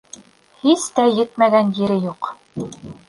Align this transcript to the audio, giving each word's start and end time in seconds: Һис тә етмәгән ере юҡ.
Һис 0.63 0.87
тә 0.99 1.05
етмәгән 1.19 1.69
ере 1.81 1.99
юҡ. 2.07 2.31